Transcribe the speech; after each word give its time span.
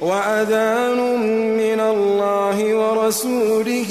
وأذان 0.00 0.98
من 1.56 1.80
الله 1.80 2.74
ورسوله 2.74 3.90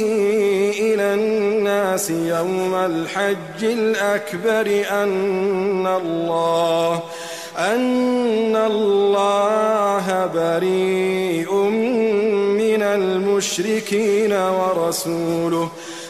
إلى 0.80 1.13
الناس 1.13 2.09
يوم 2.09 2.76
الحج 2.76 3.63
الأكبر 3.63 4.86
أن 4.91 5.88
الله 5.88 7.03
أن 7.58 8.55
الله 8.55 10.30
بريء 10.34 11.53
من 12.59 12.81
المشركين 12.81 14.34
ورسوله 14.34 15.70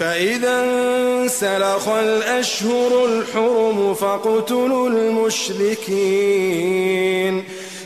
فإذا 0.00 0.64
انسلخ 0.64 1.88
الأشهر 1.88 3.04
الحرم 3.06 3.94
فاقتلوا 3.94 4.88
المشركين. 4.88 6.14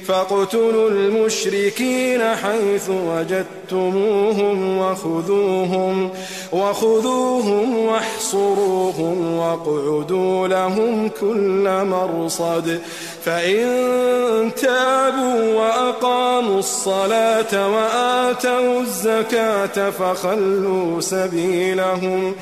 فاقتلوا 0.08 0.90
المشركين 0.90 2.20
حيث 2.34 2.90
وجدتموهم 2.90 4.78
وخذوهم 4.78 6.10
وخذوهم 6.52 7.78
واحصروهم 7.78 9.36
واقعدوا 9.38 10.48
لهم 10.48 11.08
كل 11.20 11.84
مرصد. 11.84 12.80
فإن 13.24 14.50
تابوا 14.56 15.54
وأقاموا 15.54 16.58
الصلاة 16.58 17.74
وآتوا 17.74 18.80
الزكاة 18.80 19.90
فخلوا 19.90 21.00
سبيلهم. 21.00 22.34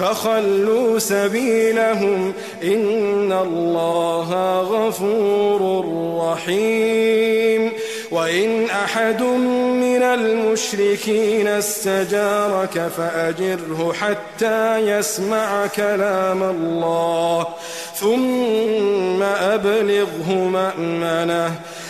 فخلوا 0.00 0.98
سبيلهم 0.98 2.32
إن 2.62 3.32
الله 3.32 4.60
غفور 4.60 5.84
رحيم. 6.32 7.72
وإن 8.10 8.64
أحد 8.64 9.22
من 9.22 10.02
المشركين 10.02 11.46
استجارك 11.48 12.90
فأجره 12.96 13.92
حتى 14.00 14.78
يسمع 14.78 15.66
كلام 15.66 16.42
الله. 16.42 17.46
ثم 17.94 19.22
أبلغه 19.22 20.32
مأمنه. 20.32 21.54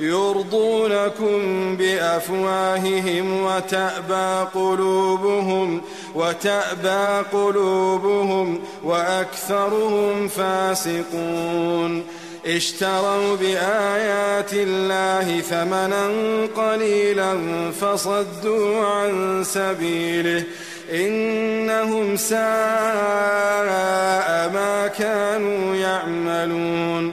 يرضونكم 0.00 1.76
بأفواههم 1.76 3.44
وتأبى 3.44 4.48
قلوبهم 4.54 5.80
وتأبى 6.14 7.26
قلوبهم 7.32 8.60
وأكثرهم 8.84 10.28
فاسقون. 10.28 12.04
اشتروا 12.46 13.36
بآيات 13.36 14.52
الله 14.52 15.40
ثمنا 15.40 16.10
قليلا 16.56 17.38
فصدوا 17.80 18.86
عن 18.86 19.42
سبيله 19.44 20.44
إنهم 20.92 22.16
ساء 22.16 22.38
ما 24.54 24.90
كانوا 24.98 25.74
يعملون. 25.76 27.12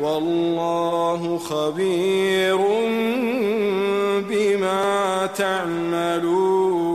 والله 0.00 1.38
خبير 1.38 2.58
بما 4.28 5.28
تعملون. 5.36 6.92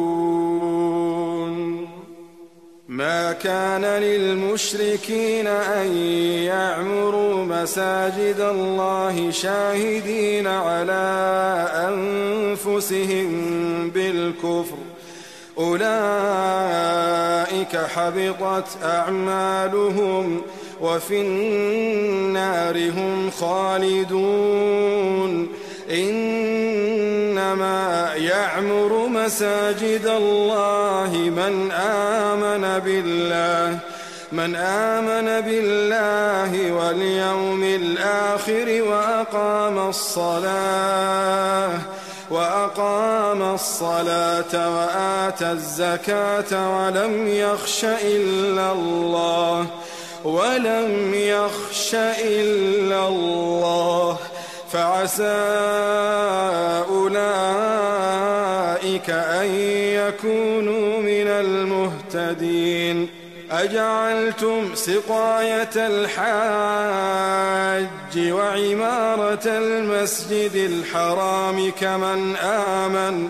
ما 2.87 3.31
كان 3.33 3.85
للمشركين 3.85 5.47
أن 5.47 5.97
يعمروا 6.43 7.45
مساجد 7.45 8.39
الله 8.39 9.31
شاهدين 9.31 10.47
على 10.47 11.67
أنفسهم 11.89 13.29
بالكفر. 13.89 14.77
أولئك 15.57 15.87
حبطت 17.77 18.83
أعمالهم. 18.83 20.41
وفي 20.81 21.21
النار 21.21 22.89
هم 22.89 23.31
خالدون. 23.39 24.87
إنما 25.91 27.77
يعمر 28.15 29.07
مساجد 29.07 30.05
الله 30.05 31.11
من 31.13 31.71
آمن 31.71 32.79
بالله 32.79 33.79
من 34.31 34.55
آمن 34.55 35.41
بالله 35.41 36.71
واليوم 36.71 37.63
الآخر 37.63 38.83
وأقام 38.89 39.89
الصلاة 39.89 41.69
وأقام 42.31 43.41
الصلاة 43.53 44.53
وآتى 44.77 45.51
الزكاة 45.51 46.51
ولم 46.77 47.27
يخش 47.27 47.85
إلا 47.85 48.71
الله. 48.71 49.65
ولم 50.27 51.13
يخش 51.13 51.95
إلا 52.23 53.07
الله 53.07 54.17
فعسى 54.71 55.23
أولئك 56.89 58.29
أن 59.09 59.45
يكونوا 59.95 60.99
من 60.99 61.27
المهتدين. 61.27 63.09
أجعلتم 63.51 64.75
سقاية 64.75 65.69
الحاج 65.75 67.07
وعمارة 68.17 69.45
المسجد 69.45 70.55
الحرام 70.55 71.71
كمن 71.71 72.35
آمن 72.35 73.29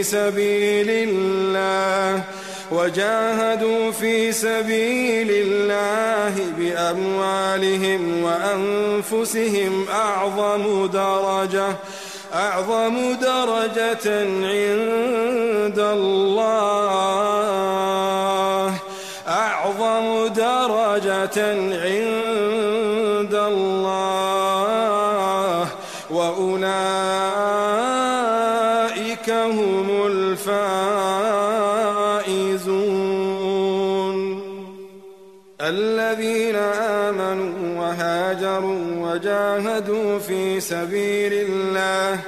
في 0.00 0.06
سبيل 0.06 0.90
الله 0.90 2.22
وجاهدوا 2.70 3.90
في 3.90 4.32
سبيل 4.32 5.28
الله 5.30 6.34
بأموالهم 6.58 8.22
وأنفسهم 8.22 9.86
أعظم 9.92 10.86
درجة 10.86 11.76
أعظم 12.34 13.14
درجة 13.14 14.20
عند 14.24 15.78
الله 15.78 16.30
أعظم 19.28 20.26
درجة 20.26 21.52
عند 21.82 22.19
في 40.60 40.66
سبيل 40.66 41.32
الله 41.32 42.20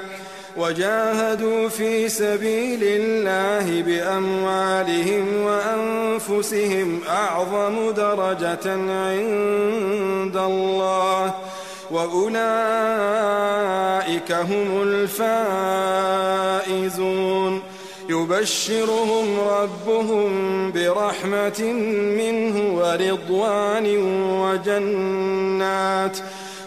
وجاهدوا 0.56 1.68
في 1.68 2.08
سبيل 2.08 2.80
الله 2.82 3.82
بأموالهم 3.82 5.26
وأنفسهم 5.42 7.00
أعظم 7.08 7.90
درجة 7.90 8.72
عند 8.72 10.36
الله 10.36 11.34
وأولئك 11.90 12.32
هم 14.32 14.82
الفائزون 16.72 17.62
يبشرهم 18.08 19.40
ربهم 19.40 20.72
برحمة 20.72 21.62
منه 22.18 22.74
ورضوان 22.78 23.86
وجنات 24.40 26.18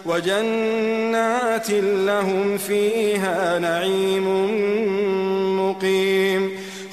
وجنات 0.08 1.70
لهم 1.70 2.58
فيها 2.58 3.58
نعيم 3.58 4.26
مقيم 5.60 6.50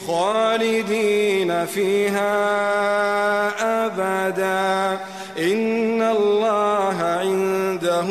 خالدين 0.08 1.66
فيها 1.66 2.34
أبدا. 3.86 5.00
إن 5.40 6.02
الله 6.02 6.98
عنده 7.00 8.08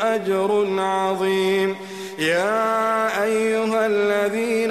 أجر 0.00 0.66
عظيم. 0.78 1.76
يا 2.18 3.22
أيها 3.22 3.86
الذين 3.86 4.70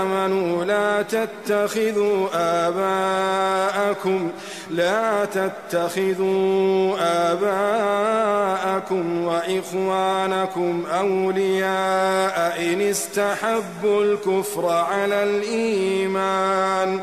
آمنوا 0.00 0.64
لا 0.64 1.02
تتخذوا 1.02 2.28
آباءكم 2.34 4.30
لا 4.72 5.24
تتخذوا 5.24 6.96
آباءكم 7.32 9.24
وإخوانكم 9.24 10.84
أولياء 10.98 12.62
إن 12.62 12.80
استحبوا 12.80 14.04
الكفر 14.04 14.68
على 14.68 15.22
الإيمان. 15.22 17.00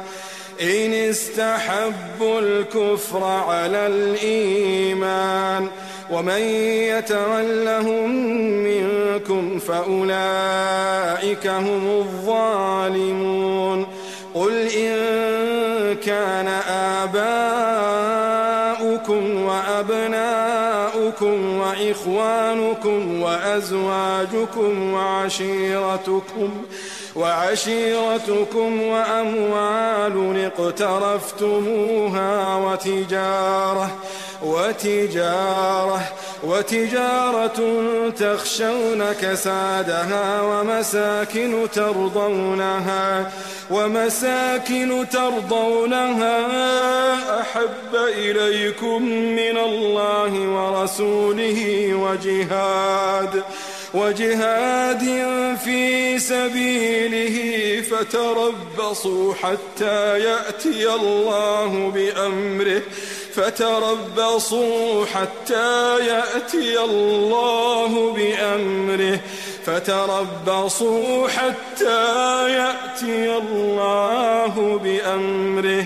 إن 0.61 0.93
استحبوا 0.93 2.39
الكفر 2.39 3.23
على 3.23 3.87
الإيمان. 3.87 5.67
ومن 6.11 6.41
يتولهم 6.89 8.09
منكم 8.63 9.59
فأولئك 9.59 11.47
هم 11.47 11.99
الظالمون. 11.99 13.87
قل 14.33 14.67
إن 14.67 14.95
كان 15.95 16.47
آباؤكم 16.69 17.58
وإخوانكم 21.69 23.21
وأزواجكم 23.21 24.93
وعشيرتكم 24.93 26.49
وعشيرتكم 27.15 28.81
وأموال 28.81 30.45
اقترفتموها 30.57 32.55
وتجارة 32.55 33.91
وتجارة 34.41 36.01
وتجارة 36.43 37.59
تخشون 38.19 39.13
كسادها 39.21 40.41
ومساكن 40.41 41.67
ترضونها 41.73 43.31
ومساكن 43.71 45.05
ترضونها 45.11 46.47
أحب 47.41 47.95
إليكم 47.95 49.03
من 49.11 49.57
الله 49.57 50.33
ورسوله 50.39 51.93
وجهاد 51.93 53.43
وجهاد 53.93 55.03
في 55.63 56.19
سبيله 56.19 57.37
فتربصوا 57.81 59.33
حتى 59.33 60.19
يأتي 60.19 60.93
الله 60.93 61.91
بأمره. 61.95 62.81
فتربصوا 63.33 65.05
حتى 65.05 65.97
يأتي 65.99 66.79
الله 66.79 68.13
بأمره. 68.13 69.19
فتربصوا 69.65 71.27
حتى 71.27 72.49
يأتي 72.51 73.37
الله 73.37 74.79
بأمره. 74.83 75.85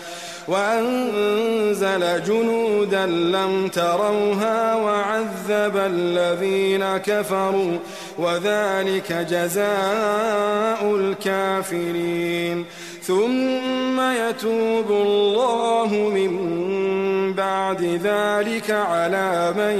وأنزل 0.47 2.23
جنودا 2.23 3.05
لم 3.05 3.67
تروها 3.67 4.75
وعذب 4.75 5.77
الذين 5.77 6.97
كفروا 6.97 7.77
وذلك 8.17 9.13
جزاء 9.13 10.95
الكافرين. 10.95 12.65
ثم 13.03 14.01
يتوب 14.01 14.91
الله 14.91 15.87
من 16.15 16.33
بعد 17.33 17.99
ذلك 18.03 18.71
على 18.71 19.53
من 19.57 19.75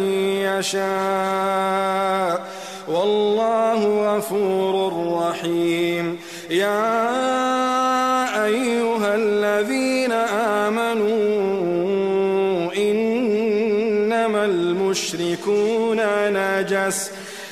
يشاء. 0.59 2.47
والله 2.87 4.15
غفور 4.15 4.93
رحيم. 5.21 6.19
يا 6.51 8.45
أيها 8.45 9.15
الذين 9.15 10.11
آمنوا 10.61 11.11
إنما 12.77 14.45
المشركون 14.45 15.97
نجس 16.33 17.11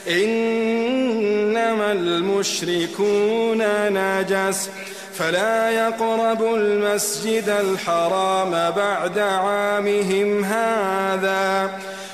إنما 0.09 1.91
المشركون 1.91 3.57
نجس. 3.89 4.69
فلا 5.13 5.69
يقربوا 5.69 6.57
المسجد 6.57 7.49
الحرام 7.49 8.51
بعد 8.51 9.19
عامهم 9.19 10.43
هذا. 10.43 11.71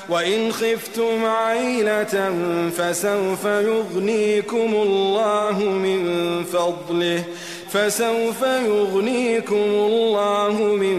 وإن 0.08 0.52
خفتم 0.52 1.24
عيلة 1.24 2.34
فسوف 2.76 3.44
يغنيكم 3.44 4.74
الله 4.74 5.58
من 5.60 6.44
فضله 6.44 7.24
فسوف 7.70 8.42
يغنيكم 8.42 9.64
الله 9.70 10.52
من 10.52 10.98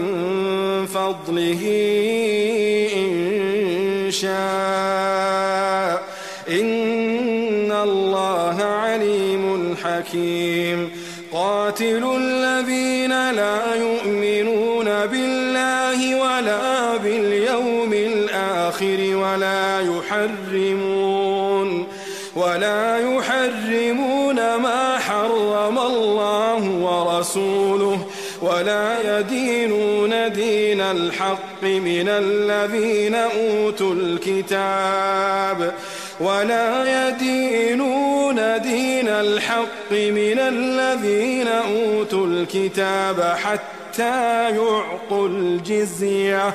فضله 0.86 1.62
إن 2.96 4.10
شاء. 4.10 6.02
إن 6.50 7.72
الله 7.72 8.62
عليم 8.62 9.76
حكيم. 9.84 10.90
قاتلوا 11.32 12.18
الذين 12.18 12.97
ولا 19.32 19.80
يحرمون 19.80 21.68
ولا 22.36 22.98
يحرمون 22.98 24.36
ما 24.36 24.98
حرم 24.98 25.78
الله 25.78 26.70
ورسوله 26.70 28.06
ولا 28.42 29.18
يدينون 29.18 30.32
دين 30.32 30.80
الحق 30.80 31.62
من 31.62 32.08
الذين 32.08 33.14
أوتوا 33.14 33.94
الكتاب 33.94 35.74
ولا 36.20 37.08
يدينون 37.08 38.60
دين 38.60 39.08
الحق 39.08 39.92
من 39.92 40.38
الذين 40.38 41.48
أوتوا 41.48 42.26
الكتاب 42.26 43.36
حتى 43.44 44.50
يعطوا 44.50 45.28
الجزية. 45.28 46.54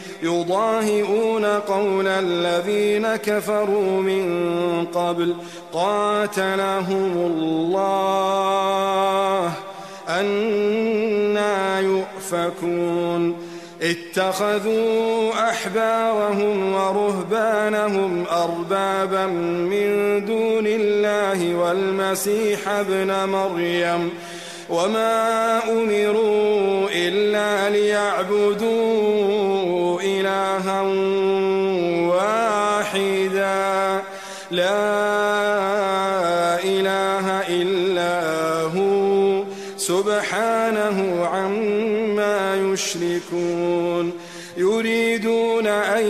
يضاهئون 0.23 1.45
قول 1.45 2.07
الذين 2.07 3.15
كفروا 3.15 4.01
من 4.01 4.85
قبل 4.85 5.35
قاتلهم 5.73 7.13
الله 7.17 7.91
أنا 10.09 11.79
يؤفكون 11.79 13.51
اتخذوا 13.81 15.31
أحبارهم 15.49 16.73
ورهبانهم 16.73 18.25
أربابا 18.31 19.25
من 19.25 20.25
دون 20.25 20.67
الله 20.67 21.55
والمسيح 21.55 22.67
ابن 22.67 23.29
مريم 23.29 24.09
وما 24.69 25.59
أمروا 25.69 26.87
إلا 26.91 27.69
ليعبدوا 27.69 29.60
إلها 30.31 30.81
واحدا. 32.07 34.01
لا 34.51 34.83
إله 36.63 37.25
إلا 37.49 38.21
هو. 38.77 39.43
سبحانه 39.77 41.25
عما 41.25 42.55
يشركون. 42.55 44.13
يريدون 44.57 45.67
أن 45.67 46.05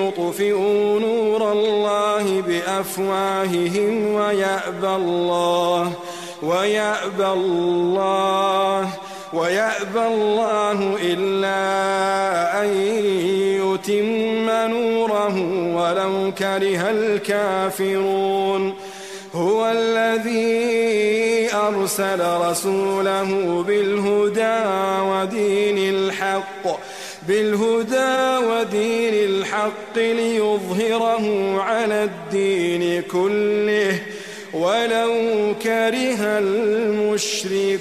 يطفئوا 0.00 1.00
نور 1.00 1.52
الله 1.52 2.42
بأفواههم 2.46 4.14
ويأبى 4.14 4.88
الله 4.88 5.92
ويأبى 6.42 7.26
الله 7.26 8.90
ويأبى 9.32 10.06
الله 10.06 10.96
إلا 11.02 11.62
أن 12.62 12.68
يتم 13.88 14.50
نوره 14.50 15.36
ولو 15.76 16.32
كره 16.38 16.90
الكافرون. 16.90 18.74
هو 19.34 19.72
الذي 19.76 21.48
أرسل 21.54 22.20
رسوله 22.48 23.62
بالهدى 23.68 24.58
ودين 25.10 25.78
الحق 25.94 26.64
بالهدى 27.28 28.46
ودين 28.46 29.14
الحق 29.14 29.96
ليظهره 29.96 31.56
على 31.60 32.04
الدين 32.04 33.02
كله 33.02 33.98
ولو 34.52 35.12
كره 35.62 36.38
المشركون. 36.38 37.76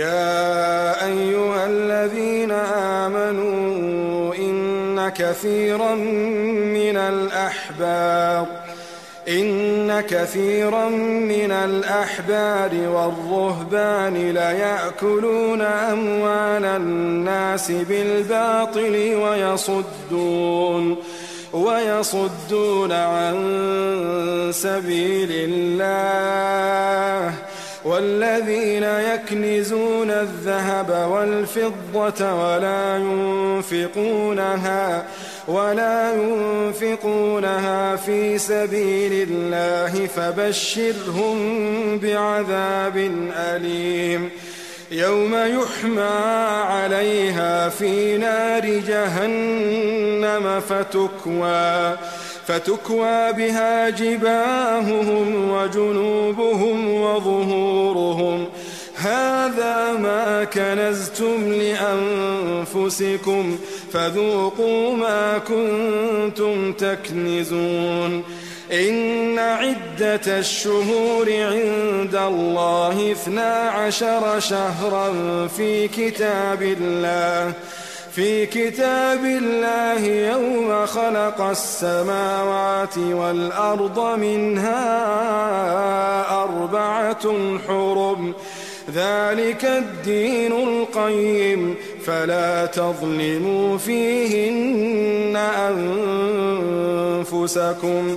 يا 0.00 1.06
أيها 1.06 1.66
الذين 1.66 2.50
آمنوا 3.04 4.34
إن 4.34 5.08
كثيرا 5.08 5.94
من 5.94 6.96
الأحبار 6.96 8.46
إن 9.28 10.00
كثيرا 10.00 10.88
من 10.88 11.50
الأحبار 11.50 12.70
والرهبان 12.74 14.30
ليأكلون 14.30 15.62
أموال 15.62 16.64
الناس 16.64 17.70
بالباطل 17.70 19.14
ويصدون 19.14 20.96
ويصدون 21.52 22.92
عن 22.92 24.50
سبيل 24.54 25.28
الله. 25.32 27.34
والذين 27.84 28.82
يكنزون 28.82 30.10
الذهب 30.10 31.08
والفضة 31.10 32.34
ولا 32.34 32.96
ينفقونها 32.96 35.04
ولا 35.48 36.14
ينفقونها 36.14 37.96
في 37.96 38.38
سبيل 38.38 39.28
الله 39.30 40.06
فبشرهم 40.06 41.38
بعذاب 41.98 42.96
أليم. 43.36 44.30
يوم 44.90 45.34
يحمى 45.34 46.20
عليها 46.62 47.68
في 47.68 48.16
نار 48.16 48.66
جهنم 48.66 50.60
فتكوى. 50.60 51.96
فتكوى 52.50 53.32
بها 53.32 53.90
جباههم 53.90 55.50
وجنوبهم 55.50 56.94
وظهورهم. 56.94 58.46
هذا 58.96 59.92
ما 59.92 60.44
كنزتم 60.44 61.52
لأنفسكم 62.74 63.58
فذوقوا 63.92 64.96
ما 64.96 65.38
كنتم 65.38 66.72
تكنزون. 66.72 68.24
إن 68.72 69.38
عدة 69.38 70.38
الشهور 70.38 71.32
عند 71.32 72.14
الله 72.14 73.12
اثنا 73.12 73.52
عشر 73.54 74.40
شهرا 74.40 75.12
في 75.56 75.88
كتاب 75.88 76.62
الله. 76.62 77.52
في 78.14 78.46
كتاب 78.46 79.24
الله 79.24 80.06
يوم 80.06 80.86
خلق 80.86 81.40
السماوات 81.40 82.98
والأرض 82.98 84.18
منها 84.18 84.82
أربعة 86.42 87.58
حرم. 87.68 88.34
ذلك 88.94 89.64
الدين 89.64 90.52
القيم. 90.52 91.74
فلا 92.06 92.66
تظلموا 92.66 93.78
فيهن 93.78 95.36
أنفسكم. 97.30 98.16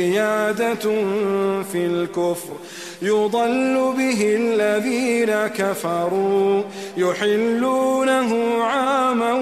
زيادة 0.00 0.84
في 1.72 1.86
الكفر. 1.86 2.54
يضل 3.02 3.94
به 3.98 4.36
الذين 4.40 5.32
كفروا 5.46 6.62
يحلونه 6.96 8.62
عاما 8.62 9.32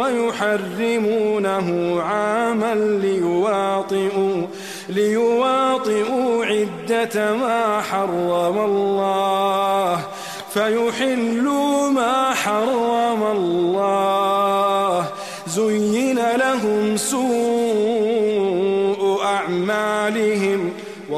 ويحرمونه 0.00 1.68
عاما 2.02 2.74
ليواطئوا 2.74 4.46
ليواطئوا 4.88 6.44
عدة 6.44 7.34
ما 7.36 7.80
حرم 7.80 8.58
الله. 8.58 10.00
فيحلوا 10.54 11.90
ما 11.90 12.34
حرم 12.34 13.09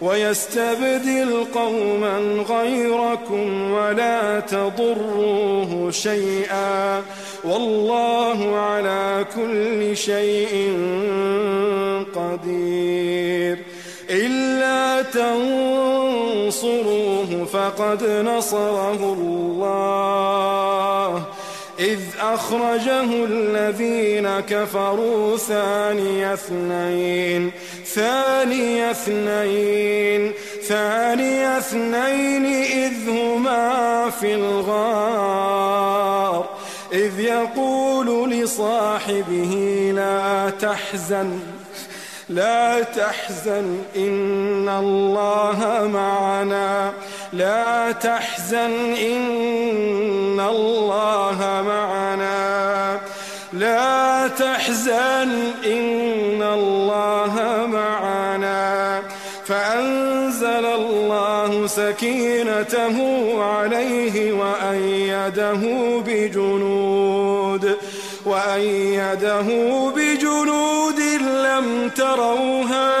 ويستبدل 0.00 1.44
قوما 1.54 2.44
غيركم 2.48 3.72
ولا 3.72 4.40
تضروه 4.40 5.90
شيئا 5.90 7.02
والله 7.44 8.56
على 8.56 9.26
كل 9.36 9.96
شيء 9.96 10.72
قدير 12.14 13.58
إلا 14.10 15.02
تنصروه 16.22 17.44
فقد 17.52 18.04
نصره 18.04 19.16
الله 19.18 21.22
إذ 21.78 22.00
أخرجه 22.20 23.24
الذين 23.24 24.40
كفروا 24.40 25.36
ثاني 25.36 26.34
اثنين 26.34 27.52
ثاني 27.94 28.90
اثنين 28.90 30.32
ثاني 30.68 31.58
اثنين 31.58 32.46
إذ 32.64 33.08
هما 33.08 34.10
في 34.20 34.34
الغار 34.34 35.84
إذ 36.92 37.20
يقول 37.20 38.30
لصاحبه 38.30 39.92
لا 39.94 40.50
تحزن 40.50 41.38
لا 42.28 42.82
تحزن 42.82 43.78
إن 43.96 44.68
الله 44.68 45.90
معنا 45.92 46.92
لا 47.32 47.92
تحزن 47.92 48.94
إن 48.94 50.40
الله 50.40 51.62
معنا 51.66 53.00
لا 53.52 54.28
تحزن 54.28 55.52
إن 55.66 56.42
الله 56.42 57.23
سكينته 61.94 62.96
عليه 63.44 64.32
وأيده 64.32 65.62
بجنود 66.06 67.76
وأيده 68.26 69.48
بجنود 69.96 71.00
لم 71.20 71.88
تروها 71.88 72.94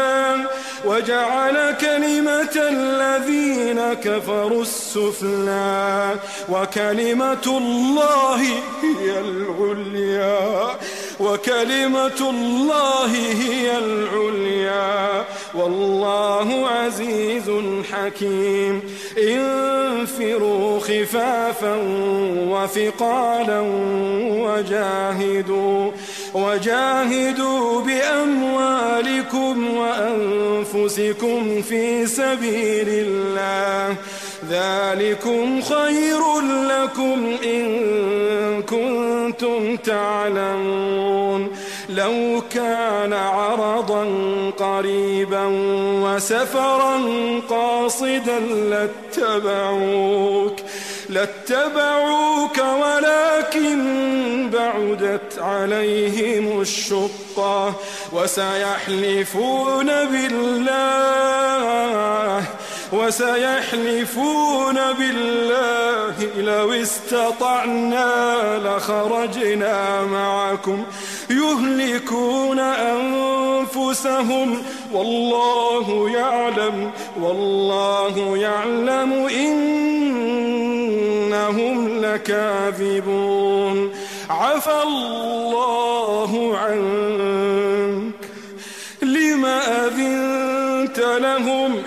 وجعل 0.84 1.76
كلمة 1.80 2.54
الذين 2.56 3.94
كفروا 3.94 4.62
السفلى 4.62 6.16
وكلمة 6.48 7.46
الله 7.46 8.40
هي 8.82 9.20
العليا. 9.20 10.76
وكلمة 11.20 12.30
الله 12.30 13.06
هي 13.42 13.78
العليا. 13.78 15.24
والله 15.54 16.68
عزيز 16.68 17.50
حكيم. 17.92 18.82
انفروا 19.18 20.80
خفافا 20.80 21.76
وثقالا 22.48 23.60
وجاهدوا 24.44 25.90
وجاهدوا 26.34 27.80
بأموالكم 27.80 29.76
وأنفسكم 29.76 31.62
في 31.62 32.06
سبيل 32.06 32.88
الله. 32.88 33.96
ذلكم 34.50 35.62
خير 35.62 36.20
لكم 36.68 37.36
إن 37.44 38.62
كنتم 38.62 39.76
تعلمون. 39.76 41.50
لو 41.88 42.42
كان 42.50 43.12
عرضا 43.12 44.06
قريبا 44.58 45.44
وسفرا 46.02 47.00
قاصدا 47.48 48.38
لاتبعوك 48.70 50.56
لاتبعوك 51.08 52.58
ولكن 52.58 54.50
بعدت 54.50 55.38
عليهم 55.38 56.60
الشقة 56.60 57.74
وسيحلفون 58.12 59.86
بالله. 59.86 61.24
وسيحلفون 62.94 64.74
بالله 64.74 66.14
لو 66.38 66.72
استطعنا 66.72 68.58
لخرجنا 68.58 70.02
معكم. 70.02 70.84
يهلكون 71.30 72.58
أنفسهم. 72.58 74.62
والله 74.92 76.10
يعلم 76.14 76.90
والله 77.20 78.38
يعلم 78.38 79.28
إنهم 81.12 82.04
لكاذبون. 82.04 83.92
عفى 84.30 84.82
الله 84.82 86.58
عنك. 86.58 88.14
لم 89.02 89.44
أذنت 89.44 90.98
لهم 90.98 91.82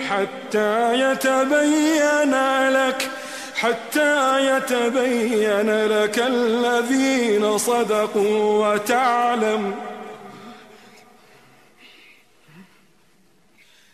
حتى 0.48 1.00
يتبين 1.00 2.34
لك 2.70 3.10
حتى 3.54 4.46
يتبين 4.56 5.86
لك 5.86 6.18
الذين 6.18 7.58
صدقوا 7.58 8.68
وتعلم. 8.68 9.74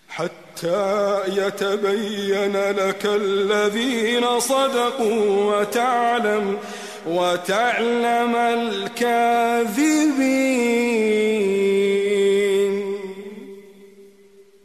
حتى 0.09 1.21
يتبين 1.29 2.57
لك 2.71 3.05
الذين 3.05 4.41
صدقوا 4.41 5.61
وتعلم 5.61 6.59
وتعلم 7.07 8.37
الكاذبين. 8.37 10.05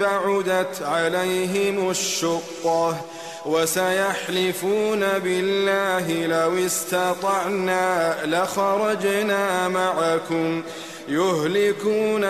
بعدت 0.00 0.82
عليهم 0.82 1.90
الشقة 1.90 3.00
وسيحلفون 3.46 5.00
بالله 5.00 6.26
لو 6.26 6.66
استطعنا 6.66 8.16
لخرجنا 8.24 9.68
معكم 9.68 10.62
يهلكون 11.08 12.24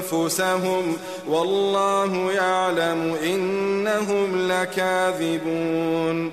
أنفسهم 0.00 0.96
والله 1.28 2.32
يعلم 2.32 3.16
إنهم 3.24 4.48
لكاذبون 4.48 6.32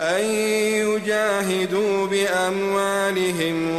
أن 0.00 0.24
يجاهدوا 0.88 2.06
بأموالهم 2.06 3.76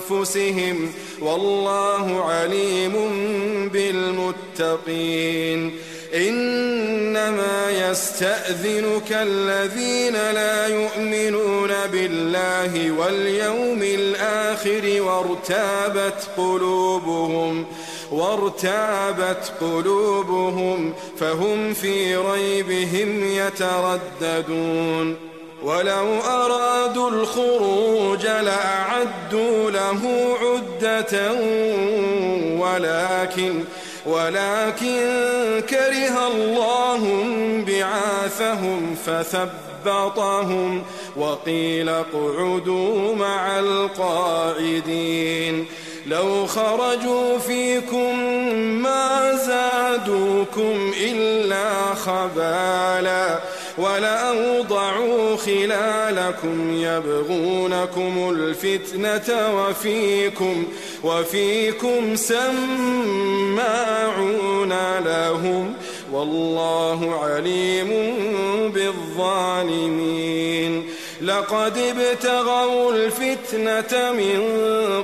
وأنفسهم 0.00 0.92
والله 1.20 2.24
عليم 2.24 2.92
بالمتقين. 4.58 5.72
إنما 6.14 7.70
يستأذنك 7.70 9.12
الذين 9.12 10.12
لا 10.12 10.66
يؤمنون 10.66 11.70
بالله 11.92 12.90
واليوم 12.90 13.82
الآخر 13.82 15.02
وارتابت 15.02 16.28
قلوبهم 16.36 17.66
وارتابت 18.12 19.52
قلوبهم 19.60 20.92
فهم 21.18 21.74
في 21.74 22.16
ريبهم 22.16 23.24
يترددون. 23.24 25.16
ولو 25.62 26.20
أرادوا 26.20 27.10
الخروج 27.10 28.26
لأعدوا 28.26 29.70
له 29.70 30.34
عدة 30.42 31.32
ولكن 32.58 33.64
ولكن 34.06 34.98
كره 35.70 36.26
الله 36.26 37.24
بعاثهم 37.66 38.96
فثبطهم 39.06 40.82
وقيل 41.16 41.88
اقعدوا 41.88 43.14
مع 43.14 43.58
القاعدين. 43.58 45.66
لو 46.06 46.46
خرجوا 46.46 47.38
فيكم 47.38 48.18
ما 48.82 49.32
زادوكم 49.46 50.92
إلا 51.00 51.94
خبالا 51.94 53.40
ولأوضعوا 53.78 55.36
خلالكم 55.36 56.76
يبغونكم 56.76 58.30
الفتنة 58.36 59.54
وفيكم 59.56 60.64
وفيكم 61.04 62.16
سماعون 62.16 62.52
لهم 65.04 65.74
والله 66.12 67.20
عليم 67.22 67.90
بالظالمين 68.74 70.22
لقد 71.22 71.78
ابتغوا 71.78 72.92
الفتنة 72.92 74.12
من 74.12 74.42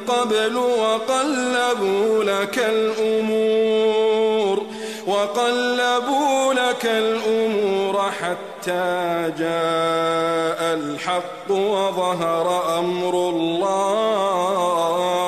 قبل 0.08 0.56
وقلبوا 0.56 2.24
لك 2.24 2.58
الأمور 2.58 4.62
وقلبوا 5.06 6.54
لك 6.54 6.86
الأمور 6.86 8.10
حتى 8.20 9.32
جاء 9.38 10.74
الحق 10.74 11.50
وظهر 11.50 12.78
أمر 12.78 13.28
الله. 13.28 15.27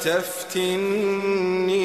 تفتني 0.00 1.84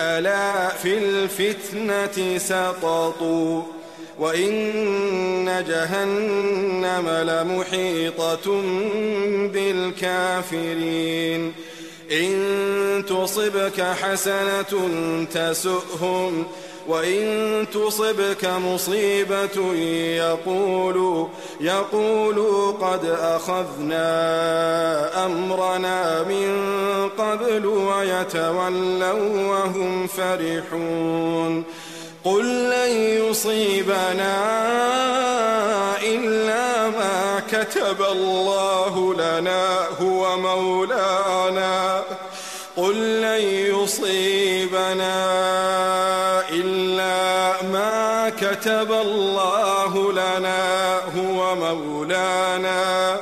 ألا 0.00 0.68
في 0.68 0.98
الفتنة 0.98 2.38
سقطوا 2.38 3.62
وإن 4.18 5.64
جهنم 5.68 7.08
لمحيطة 7.08 8.62
بالكافرين. 9.52 11.52
إن 12.12 13.04
تصبك 13.08 13.80
حسنة 13.80 14.88
تسؤهم 15.34 16.46
وإن 16.88 17.66
تصبك 17.74 18.44
مصيبة 18.44 19.74
يقولوا 20.16 21.28
يقولوا 21.60 22.72
قد 22.72 23.04
أخذنا 23.20 24.06
أمرنا 25.26 26.22
من 26.22 26.68
قبل 27.18 27.66
ويتولوا 27.66 29.48
وهم 29.48 30.06
فرحون 30.06 31.64
قل 32.24 32.70
لن 32.70 32.90
يصيبنا 33.30 34.36
إلا 36.02 36.88
ما 36.88 37.42
كتب 37.50 38.02
الله 38.02 39.14
لنا 39.14 39.86
هو 40.00 40.36
مولانا. 40.38 42.02
قل 42.78 43.20
لن 43.20 43.40
يصيبنا 43.74 45.18
كتب 48.68 48.92
الله 48.92 50.12
لنا 50.12 50.96
هو 51.16 51.54
مولانا 51.54 53.16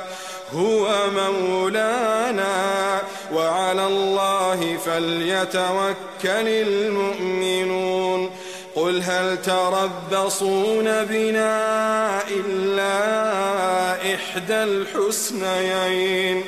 هو 0.53 0.87
مولانا. 1.15 3.01
وعلى 3.33 3.87
الله 3.87 4.77
فليتوكل 4.85 6.47
المؤمنون. 6.47 8.31
قل 8.75 9.03
هل 9.03 9.41
تربصون 9.41 11.05
بنا 11.05 12.21
إلا 12.27 12.95
إحدى 14.15 14.63
الحسنيين؟ 14.63 16.45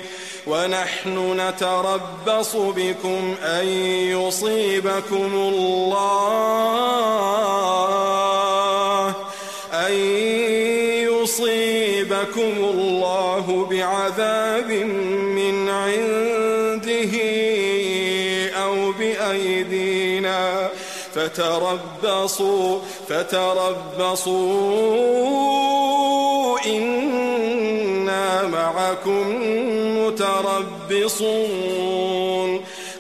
ونحن 0.48 1.40
نتربص 1.40 2.56
بكم 2.56 3.36
أن 3.44 3.68
يصيبكم 3.68 5.32
الله. 5.34 6.70
أن 9.90 9.96
يصيبكم 11.14 12.54
الله 12.60 13.68
بعذاب 13.72 14.72
من 15.36 15.70
عنده 15.70 17.14
أو 18.64 18.92
بأيدينا. 18.92 20.70
فتربصوا 21.16 22.80
فتربصوا. 23.10 24.30
إنا 26.66 28.48
معكم 28.48 29.26
متربصون. 30.06 31.30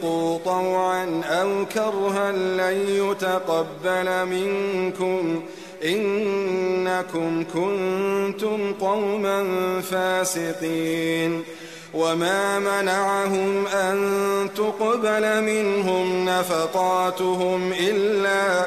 أنفقوا 0.00 0.38
طوعا 0.44 1.22
أو 1.24 1.66
كرها 1.66 2.32
لن 2.32 2.88
يتقبل 2.88 4.26
منكم 4.26 5.42
إنكم 5.84 7.44
كنتم 7.54 8.72
قوما 8.72 9.44
فاسقين. 9.80 11.42
وما 11.94 12.58
منعهم 12.58 13.66
أن 13.66 13.98
تقبل 14.56 15.42
منهم 15.42 16.24
نفقاتهم 16.24 17.72
إلا 17.72 18.66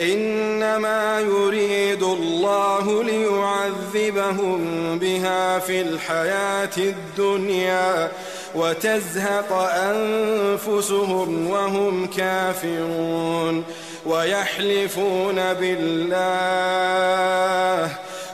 إنما 0.00 1.20
يريد 1.20 2.02
الله 2.02 3.02
ليعذبهم 3.04 4.98
بها 4.98 5.58
في 5.58 5.80
الحياة 5.80 6.76
الدنيا 6.76 8.10
وتزهق 8.54 9.52
أنفسهم 9.52 11.50
وهم 11.50 12.06
كافرون 12.06 13.64
ويحلفون 14.06 15.54
بالله 15.54 16.88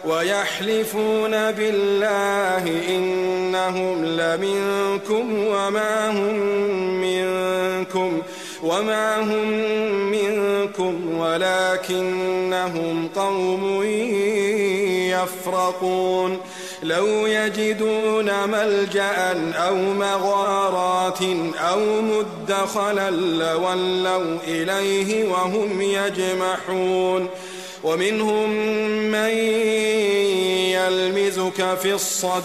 ويحلفون 0.07 1.31
بالله 1.31 2.65
إنهم 2.89 4.05
لمنكم 4.05 5.45
وما 5.47 6.11
هم 6.11 6.37
منكم 7.01 8.23
وما 8.65 9.21
هم 9.21 9.49
منكم 10.11 11.19
ولكنهم 11.19 13.09
قوم 13.17 13.83
يفرقون. 15.13 16.41
لو 16.83 17.27
يجدون 17.27 18.49
ملجأ 18.49 19.53
أو 19.55 19.77
مغارات 19.77 21.19
أو 21.59 21.81
مدخلا 22.03 23.11
لولوا 23.11 24.39
إليه 24.47 25.29
وهم 25.29 25.83
يجمحون. 25.83 27.29
ومنهم 27.85 28.51
من 29.11 29.29
يلمزك 30.75 31.79
في 31.83 31.93
الصدقات 31.95 32.45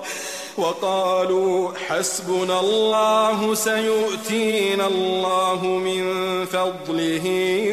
وقالوا 0.61 1.71
حسبنا 1.87 2.59
الله 2.59 3.55
سيؤتينا 3.55 4.87
الله 4.87 5.65
من 5.65 6.03
فضله 6.45 7.25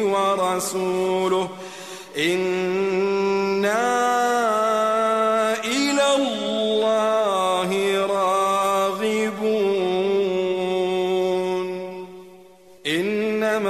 ورسوله 0.03 1.49
إنا 2.17 3.99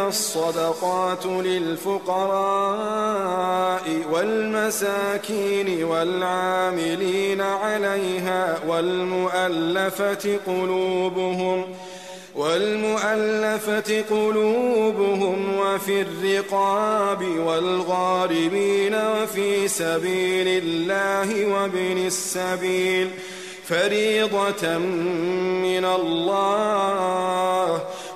الصدقات 0.10 1.26
للفقراء 1.26 2.60
والمساكين 4.12 5.84
والعاملين 5.84 7.42
عليها 7.42 8.60
والمؤلفة 8.68 10.38
قلوبهم 10.48 11.66
والمؤلفة 12.36 14.04
قلوبهم 14.10 15.58
وفي 15.60 16.02
الرقاب 16.02 17.24
والغاربين 17.24 18.96
وفي 18.96 19.68
سبيل 19.68 20.64
الله 20.64 21.46
وابن 21.46 22.06
السبيل 22.08 23.10
فريضة 23.66 24.78
من 24.78 25.86
الله 25.86 27.82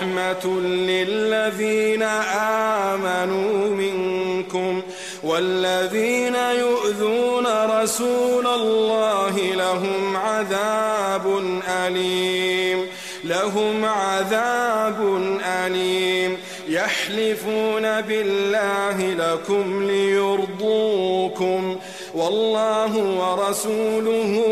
ورحمة 0.00 0.60
للذين 0.60 2.02
آمنوا 2.92 3.68
منكم 3.68 4.82
والذين 5.22 6.34
يؤذون 6.34 7.46
رسول 7.46 8.46
الله 8.46 9.36
لهم 9.54 10.16
عذاب 10.16 11.42
أليم 11.68 12.86
لهم 13.24 13.84
عذاب 13.84 15.22
أليم. 15.44 16.36
يحلفون 16.70 18.00
بالله 18.00 19.14
لكم 19.14 19.82
ليرضوكم 19.86 21.76
والله 22.14 22.96
ورسوله 22.96 24.44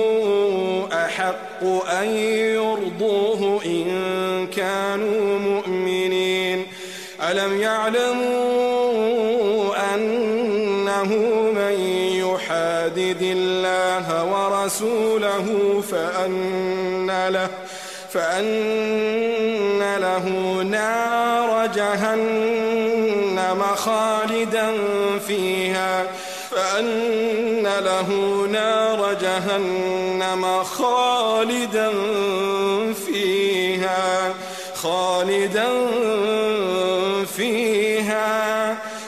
أحق 0.93 1.65
أن 1.93 2.09
يرضوه 2.55 3.61
إن 3.65 4.47
كانوا 4.57 5.28
ألم 7.89 8.49
يعلموا 9.49 9.95
أنه 9.95 11.11
من 11.55 11.81
يحادد 12.25 13.23
الله 13.23 14.25
ورسوله 14.25 15.47
فأن 15.91 17.29
له 17.29 17.49
فأن 18.13 19.97
له 20.01 20.29
نار 20.63 21.67
جهنم 21.67 23.63
خالدا 23.77 24.73
فيها 25.27 26.05
فأن 26.51 27.63
له 27.63 28.09
نار 28.53 29.17
جهنم 29.23 30.65
خالدا 30.65 31.91
فيها 33.07 34.35
خالدا 34.75 35.69
فيها 35.73 36.28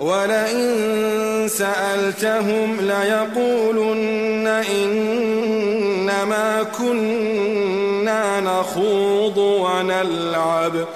ولئن 0.00 1.48
سألتهم 1.48 2.76
ليقولن 2.80 4.46
إنما 4.46 6.62
كنا 6.78 8.40
نخوض 8.40 9.38
ونلعب. 9.38 10.86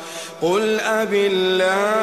قل 0.42 0.80
أب 0.80 1.14
الله 1.14 1.98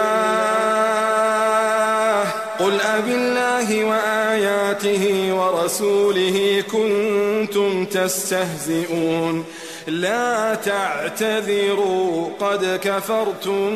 قل 2.60 2.82
أب 2.82 3.08
الله 3.08 3.84
وآياته 3.84 5.34
ورسوله 5.34 6.64
كنتم 6.72 7.86
تستهزئون. 7.86 9.46
لا 9.88 10.56
تعتذروا 10.56 12.30
قد 12.40 12.80
كفرتم 12.84 13.76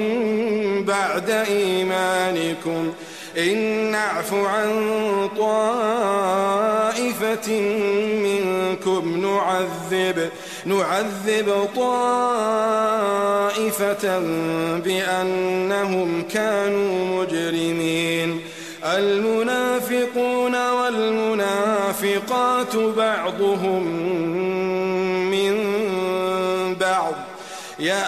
بعد 0.84 1.30
إيمانكم. 1.30 2.94
إن 3.38 3.92
نعف 3.92 4.34
عن 4.34 4.70
طائفة 5.38 7.52
منكم 8.24 9.26
نعذب 9.26 10.30
نعذب 10.66 11.68
طائفة 11.76 13.00
بأنهم 14.78 16.24
كانوا 16.34 17.24
مجرمين. 17.24 18.42
المنافقون 18.84 20.72
والمنافقات 20.72 22.76
بعضهم 22.76 23.84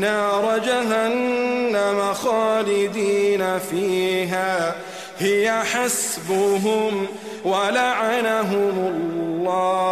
نار 0.00 0.58
جهنم 0.58 2.14
خالدين 2.14 3.58
فيها. 3.58 4.74
هي 5.18 5.52
حسبهم 5.52 7.06
ولعنهم 7.44 8.94
الله 8.94 9.88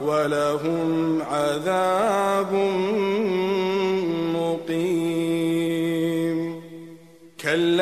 ولهم 0.00 1.22
عذاب 1.32 2.52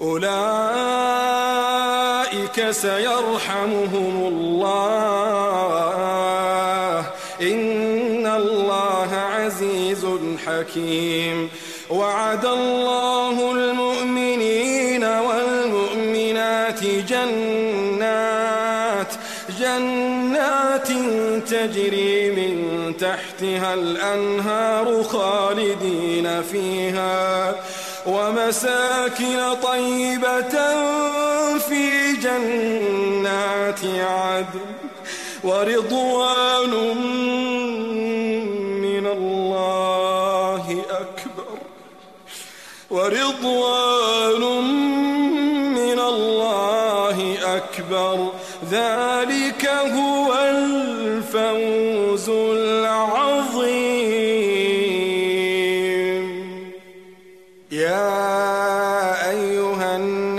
أولئك 0.00 0.30
سيرحمهم 2.70 4.28
الله. 4.28 4.78
إن 7.42 8.26
الله 8.26 9.08
عزيز 9.14 10.06
حكيم. 10.46 11.50
وعد 11.90 12.44
الله 12.44 13.52
المؤمنين 13.52 15.04
والمؤمنات 15.04 16.84
جنات 16.84 18.48
جنات 19.60 20.88
تجري 21.50 22.30
من 22.30 22.56
تحتها 22.96 23.74
الأنهار 23.74 25.02
خالدين 25.02 26.42
فيها. 26.42 27.54
ومساكن 28.08 29.54
طيبة 29.62 30.54
في 31.58 32.12
جنات 32.12 33.80
عدن 33.84 34.74
ورضوان 35.44 36.72
من 38.82 39.06
الله 39.06 40.84
أكبر. 40.90 41.58
ورضوان 42.90 44.42
من 45.74 45.98
الله 45.98 47.38
أكبر. 47.56 48.28
ذلك 48.70 49.64
هو 49.66 50.34
الفوز. 50.34 52.07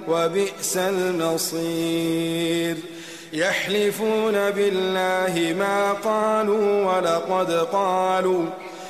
وبئس 0.07 0.77
المصير. 0.77 2.77
يحلفون 3.33 4.49
بالله 4.49 5.55
ما 5.59 5.93
قالوا 5.93 6.85
ولقد 6.85 7.51
قالوا 7.51 8.45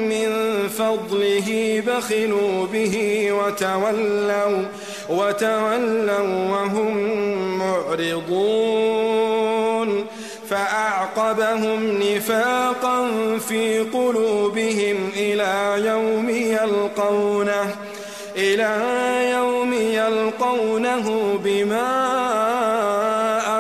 من 0.10 0.30
فضله 0.70 1.82
بخلوا 1.88 2.68
به 2.68 3.28
وتولوا 3.32 4.66
وتولوا 5.10 6.50
وهم 6.52 6.98
معرضون. 7.58 9.14
فأعقبهم 10.50 12.00
نفاقا 12.04 13.10
في 13.38 13.80
قلوبهم 13.80 15.12
إلى 15.16 15.86
يوم 15.88 16.30
يلقونه. 16.30 17.76
إلى 18.54 19.32
يوم 19.32 19.74
يلقونه 19.74 21.40
بما 21.44 21.94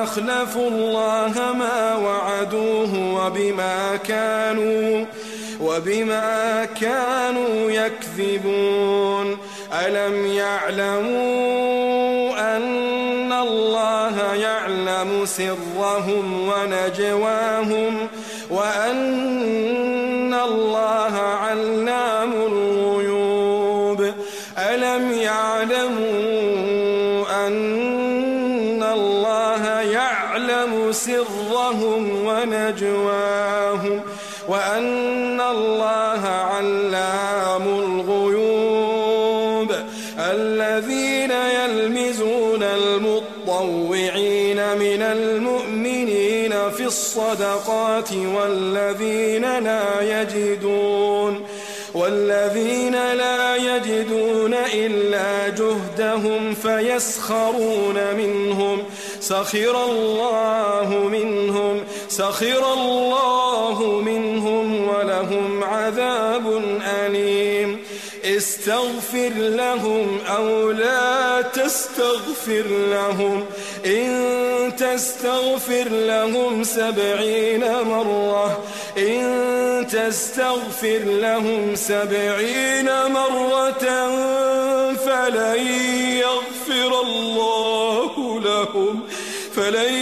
أخلفوا 0.03 0.67
الله 0.67 1.33
ما 1.59 1.95
وعدوه 1.95 3.15
وبما 3.15 3.95
كانوا 3.95 5.05
وبما 5.61 6.65
كانوا 6.81 7.71
يكذبون. 7.71 9.37
ألم 9.73 10.25
يعلموا 10.25 11.73
أن 12.57 13.33
الله 13.33 14.33
يعلم 14.33 15.25
سرهم 15.25 16.49
ونجواهم 16.49 18.07
وأن 18.49 20.02
ونجواهم 32.43 34.01
وأن 34.47 35.41
الله 35.41 36.27
علام 36.27 37.63
الغيوب 38.07 39.71
الذين 40.19 41.31
يلمزون 41.31 42.63
المطوعين 42.63 44.57
من 44.77 45.01
المؤمنين 45.01 46.53
في 46.77 46.85
الصدقات 46.85 48.09
والذين 48.13 49.59
لا 49.59 50.21
يجدون 50.21 51.45
والذين 51.93 52.93
لا 52.93 53.55
يجدون 53.55 54.53
إلا 54.73 55.47
جهدهم 55.49 56.53
فيسخرون 56.53 58.15
منهم 58.17 58.83
سخر 59.23 59.85
الله 59.85 61.09
منهم 61.11 61.83
سخر 62.09 62.73
الله 62.73 64.01
منهم 64.05 64.87
ولهم 64.87 65.63
عذاب 65.63 66.61
أليم. 66.81 67.79
استغفر 68.25 69.31
لهم 69.35 70.19
أو 70.37 70.71
لا 70.71 71.41
تستغفر 71.41 72.63
لهم. 72.69 73.45
إن 73.85 74.71
تستغفر 74.77 75.87
لهم 75.89 76.63
سبعين 76.63 77.65
مرة. 77.83 78.63
إن 78.97 79.87
تستغفر 79.91 81.01
لهم 81.05 81.75
سبعين 81.75 82.89
مرة 83.09 83.85
فلن 84.93 85.67
يغفر 86.19 87.01
الله. 87.01 88.02
لهم 88.63 88.99
فلن 89.55 89.93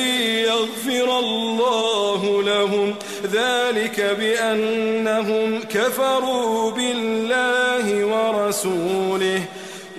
يغفر 0.46 1.20
الله 1.20 2.44
لهم. 2.44 2.96
ذلك 3.34 4.18
بأنهم 4.20 5.60
كفروا 5.70 6.72
بالله 6.72 8.06
ورسوله. 8.06 9.44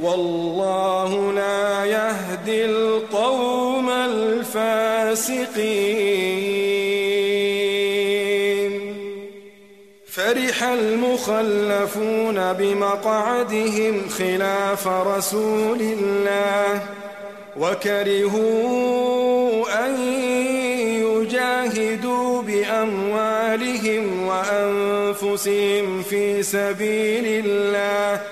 والله 0.03 1.33
لا 1.33 1.85
يهدي 1.85 2.65
القوم 2.65 3.91
الفاسقين. 3.91 5.43
فرح 10.13 10.63
المخلفون 10.63 12.53
بمقعدهم 12.53 14.09
خلاف 14.19 14.89
رسول 14.89 15.81
الله. 15.81 16.83
وكرهوا 17.57 19.05
أن 19.87 20.01
يجاهدوا 21.03 22.43
بأموالهم 22.43 24.27
وأنفسهم 24.27 26.03
في 26.03 26.43
سبيل 26.43 27.45
الله 27.47 28.23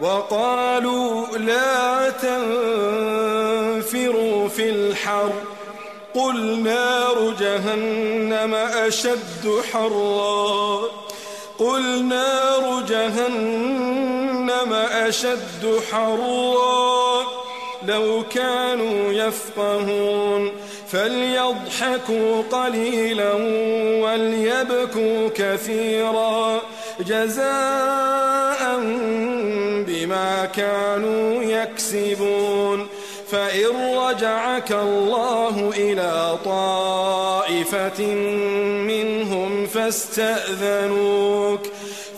وقالوا 0.00 1.26
لا 1.38 2.10
تنفروا 3.70 4.48
في 4.48 4.70
الحر 4.70 5.32
قل 6.14 6.62
نار 6.62 7.34
جهنم 7.40 8.54
أشد 8.54 9.60
حرا 9.72 10.80
قل 11.58 12.04
نار 12.04 12.82
جهنم 12.88 14.72
أشد 14.72 15.80
حرا 15.92 17.39
لو 17.82 18.24
كانوا 18.34 19.12
يفقهون 19.12 20.50
فليضحكوا 20.88 22.42
قليلا 22.52 23.32
وليبكوا 24.02 25.28
كثيرا 25.34 26.60
جزاء 27.00 28.76
بما 29.86 30.48
كانوا 30.56 31.42
يكسبون 31.42 32.86
فإن 33.30 33.96
رجعك 33.96 34.72
الله 34.72 35.72
إلى 35.76 36.38
طائفة 36.44 38.04
منهم 38.86 39.66
فاستأذنوك 39.66 41.60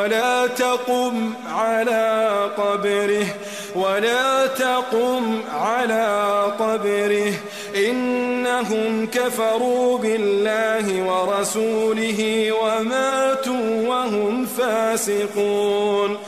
ولا 0.00 0.46
تقم 0.46 1.32
على 1.52 2.30
قبره 2.56 3.26
ولا 3.74 4.46
تقم 4.46 5.42
على 5.52 6.42
قبره. 6.58 7.32
إنهم 7.76 9.06
كفروا 9.06 9.98
بالله 9.98 11.02
ورسوله 11.02 12.52
وماتوا 12.52 13.88
وهم 13.88 14.46
فاسقون. 14.46 16.18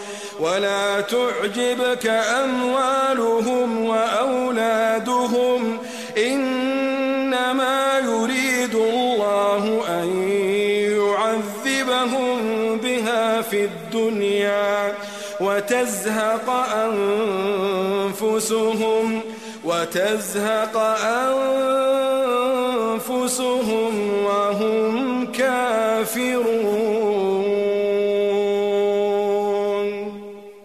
ولا 0.41 1.01
تعجبك 1.01 2.07
أموالهم 2.45 3.85
وأولادهم 3.87 5.79
الدنيا 13.95 14.95
وتزهق 15.41 16.51
أنفسهم 18.21 19.21
وتزهق 19.65 20.77
أنفسهم 22.97 24.25
وهم 24.25 25.33
كافرون. 25.33 26.53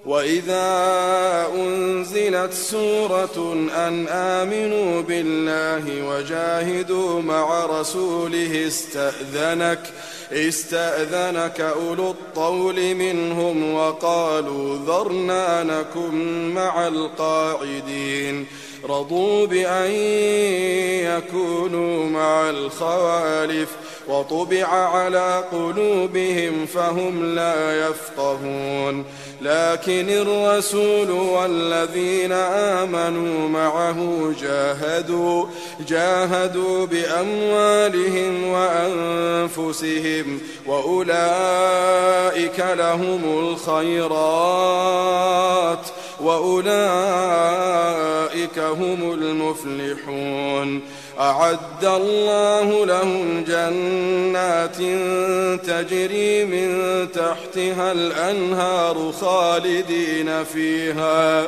وإذا 0.06 1.48
أنزلت 1.56 2.54
سورة 2.54 3.54
أن 3.76 4.08
آمنوا 4.08 5.02
بالله 5.02 6.08
وجاهدوا 6.10 7.22
مع 7.22 7.66
رسوله 7.66 8.68
استأذنك 8.68 9.80
استأذنك 10.32 11.62
أولو 11.62 12.12
الطول 12.12 12.96
منهم 12.96 13.74
وقالوا 13.74 14.78
ذرنا 14.78 15.64
نكن 15.64 16.50
مع 16.54 16.88
القاعدين. 16.88 18.46
رضوا 18.90 19.46
بأن 19.46 19.92
يكونوا 21.18 22.06
مع 22.06 22.50
الخوالف. 22.50 23.70
وطبع 24.10 24.68
على 24.68 25.43
قلوبهم 25.51 26.66
فهم 26.66 27.36
لا 27.36 27.88
يفقهون. 27.88 29.05
لكن 29.41 30.10
الرسول 30.10 31.12
والذين 31.12 32.32
آمنوا 32.32 33.49
معه 33.49 34.32
جاهدوا 34.41 35.45
جاهدوا 35.88 36.86
بأموالهم 36.86 38.47
وأنفسهم 38.47 40.39
وأولئك 40.66 42.60
لهم 42.60 43.39
الخيرات 43.39 44.78
وأولئك 46.22 46.78
هم 48.60 49.14
المفلحون. 49.14 50.82
أعد 51.20 51.86
الله 51.86 52.86
لهم 52.86 53.43
جنات 53.43 54.78
تجري 55.68 56.45
من 56.45 57.07
تحتها 57.11 57.91
الأنهار 57.91 59.11
خالدين 59.22 60.43
فيها 60.43 61.47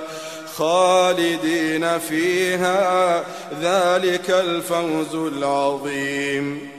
خالدين 0.55 1.99
فيها. 1.99 3.23
ذلك 3.61 4.29
الفوز 4.29 5.15
العظيم. 5.15 6.78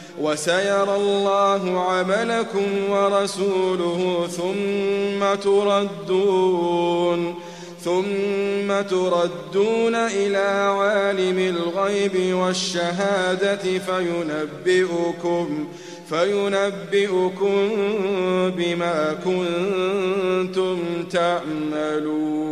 وسيرى 0.19 0.95
الله 0.95 1.79
عملكم 1.91 2.89
ورسوله 2.89 4.27
ثم 4.27 5.35
تردون 5.43 7.35
ثم 7.83 8.81
تردون 8.89 9.95
إلى 9.95 10.47
عالم 10.77 11.39
الغيب 11.39 12.35
والشهادة 12.35 13.79
فينبئكم 13.79 15.47
فينبئكم 16.09 17.69
بما 18.57 19.13
كنتم 19.25 20.77
تعملون. 21.11 22.51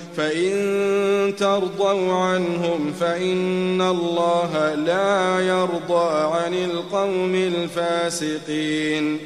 فإن 0.17 1.33
ترضوا 1.39 2.13
عنهم 2.13 2.93
فإن 2.99 3.81
الله 3.81 4.75
لا 4.75 5.39
يرضى 5.39 6.35
عن 6.35 6.53
القوم 6.53 7.35
الفاسقين. 7.35 9.19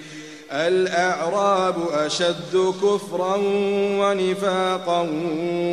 الأعراب 0.51 1.75
أشد 1.93 2.73
كفرا 2.83 3.35
ونفاقا 3.99 5.09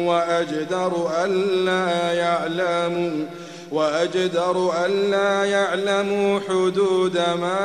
وأجدر 0.06 1.10
ألا 1.24 2.12
يعلموا 2.12 3.26
وأجدر 3.72 4.72
ألا 4.86 5.44
يعلموا 5.44 6.40
حدود 6.48 7.16
ما 7.16 7.62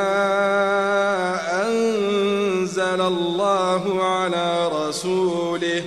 أنزل 1.67 3.01
الله 3.01 4.03
على 4.03 4.67
رسوله. 4.67 5.83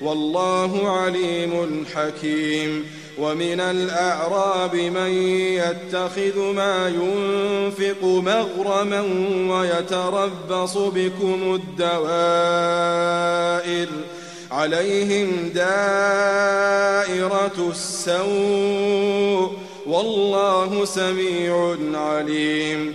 والله 0.00 0.88
عليم 0.88 1.84
حكيم. 1.94 2.84
ومن 3.18 3.60
الأعراب 3.60 4.76
من 4.76 5.10
يتخذ 5.36 6.38
ما 6.38 6.88
ينفق 6.88 8.04
مغرما 8.04 9.04
ويتربص 9.50 10.76
بكم 10.76 11.54
الدوائر. 11.54 13.88
عليهم 14.50 15.50
دائرة 15.54 17.70
السوء. 17.70 19.52
والله 19.86 20.84
سميع 20.84 21.76
عليم. 21.94 22.94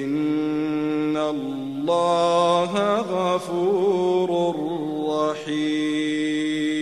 إن 0.00 1.16
الله 1.16 2.96
غفور 2.96 4.56
رحيم 5.08 6.72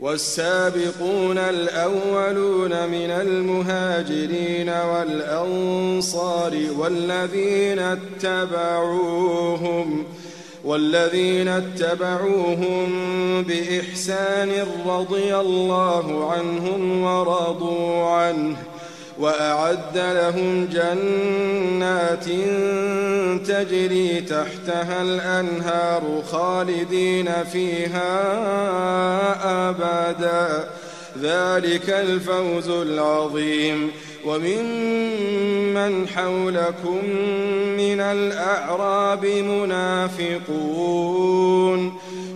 والسابقون 0.00 1.38
الأولون 1.38 2.70
من 2.70 3.10
المهاجرين 3.10 4.68
والأنصار 4.68 6.56
والذين 6.78 7.78
اتبعوهم 7.78 9.26
والذين 10.64 11.48
اتبعوهم 11.48 12.88
بإحسان 13.42 14.66
رضي 14.86 15.36
الله 15.36 16.32
عنهم 16.32 17.02
ورضوا 17.02 18.04
عنه 18.04 18.56
وأعد 19.18 19.96
لهم 19.96 20.68
جنات 20.72 22.24
تجري 23.48 24.20
تحتها 24.20 25.02
الأنهار 25.02 26.22
خالدين 26.30 27.28
فيها 27.52 28.10
أبدا. 29.70 30.68
ذلك 31.22 31.90
الفوز 31.90 32.68
العظيم. 32.68 33.90
وممن 34.24 36.08
حولكم 36.08 36.98
من 37.76 38.00
الأعراب 38.00 39.26
منافقون. 39.26 40.96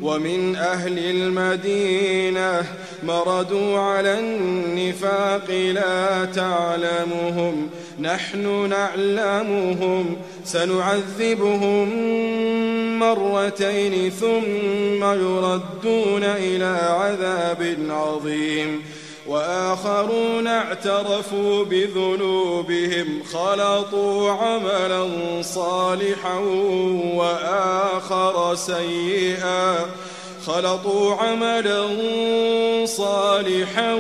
ومن 0.03 0.57
أهل 0.57 0.99
المدينة 0.99 2.63
مردوا 3.03 3.79
على 3.79 4.19
النفاق 4.19 5.51
لا 5.51 6.25
تعلمهم 6.25 7.71
نحن 8.01 8.69
نعلمهم 8.69 10.17
سنعذبهم 10.45 11.89
مرتين 12.99 14.11
ثم 14.11 15.05
يردون 15.05 16.23
إلى 16.25 16.79
عذاب 16.91 17.77
عظيم. 17.91 18.83
وآخرون 19.27 20.47
اعترفوا 20.47 21.65
بذنوبهم 21.65 23.23
خلطوا 23.33 24.31
عملا 24.31 25.09
صالحا 25.43 26.39
وآخر 27.15 28.55
سيئا. 28.55 29.77
خلطوا 30.47 31.15
عملا 31.15 31.87
صالحا 32.87 33.95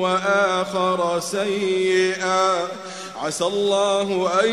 وآخر 0.00 1.20
سيئا. 1.20 2.68
عسى 3.22 3.44
الله 3.44 4.30
أن 4.44 4.50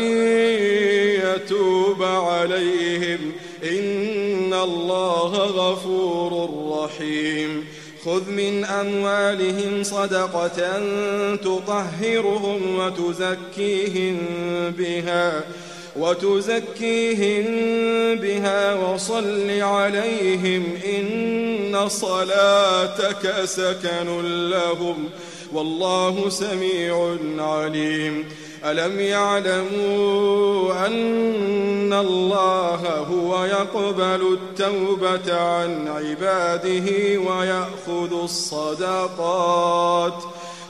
يتوب 1.24 2.02
عليهم. 2.02 3.32
إن 3.62 4.54
الله 4.54 5.32
غفور 5.34 6.50
رحيم. 6.84 7.64
خذ 8.04 8.30
من 8.30 8.64
أموالهم 8.64 9.82
صدقة 9.82 10.82
تطهرهم 11.36 12.78
وتزكيهم 12.78 14.18
بها. 14.78 15.40
وتزكيهم 15.96 17.44
بها 18.14 18.74
وصل 18.74 19.60
عليهم 19.60 20.64
إن 20.98 21.88
صلاتك 21.88 23.44
سكن 23.44 24.48
لهم 24.50 25.08
والله 25.52 26.28
سميع 26.28 27.16
عليم. 27.38 28.24
ألم 28.64 29.00
يعلموا 29.00 30.86
أن 30.86 31.92
الله 31.92 33.06
هو 33.10 33.44
يقبل 33.44 34.38
التوبة 34.38 35.40
عن 35.40 35.88
عباده 35.88 37.18
ويأخذ 37.20 38.22
الصدقات 38.22 40.14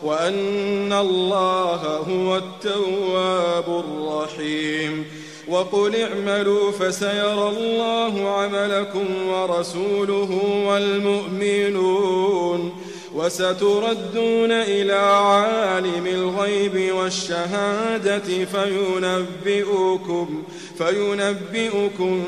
وأن 0.05 0.92
الله 0.92 1.96
هو 1.96 2.36
التواب 2.36 3.84
الرحيم. 3.84 5.05
وقل 5.48 5.96
اعملوا 5.96 6.70
فسيرى 6.70 7.48
الله 7.48 8.28
عملكم 8.28 9.28
ورسوله 9.28 10.40
والمؤمنون. 10.66 12.72
وستردون 13.14 14.52
إلى 14.52 14.92
عالم 14.92 16.06
الغيب 16.06 16.94
والشهادة 16.94 18.44
فينبئكم 18.44 20.42
فينبئكم 20.78 22.24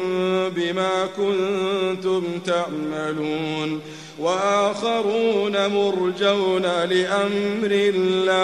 بما 0.56 1.06
كنتم 1.16 2.22
تعملون. 2.46 3.80
وآخرون 4.18 5.66
مرجون 5.66 6.62
لأمر 6.62 7.70
الله. 7.70 8.36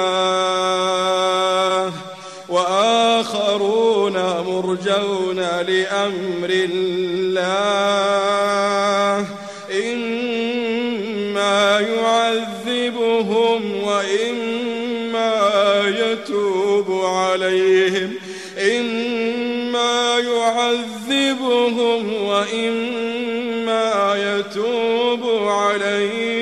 وآخرون 2.48 4.12
مرجون 4.46 5.36
لأمر 5.40 6.50
الله. 6.50 8.12
عليهم 17.32 18.10
إما 18.58 20.18
يعذبهم 20.18 22.12
وإما 22.22 23.92
يتوب 24.16 25.48
عليهم 25.48 26.41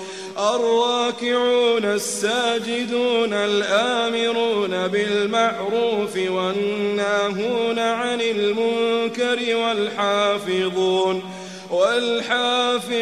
الراكعون 0.41 1.85
الساجدون 1.85 3.33
الآمرون 3.33 4.87
بالمعروف 4.87 6.17
والناهون 6.17 7.79
عن 7.79 8.21
المنكر 8.21 9.55
والحافظون 9.55 11.23
والحافظون 11.71 13.01